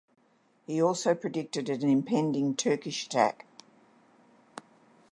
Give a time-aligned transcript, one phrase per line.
[0.65, 3.45] He also predicted an impending Turkish attack.